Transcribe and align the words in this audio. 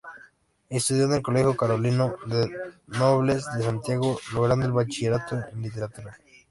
Estudió 0.71 1.03
en 1.05 1.11
el 1.13 1.21
Colegio 1.21 1.55
Carolino 1.55 2.15
de 2.25 2.49
Nobles 2.87 3.45
de 3.55 3.63
Santiago, 3.63 4.19
logrando 4.33 4.65
el 4.65 4.71
bachillerato 4.71 5.37
en 5.53 5.61
Literatura. 5.61 6.17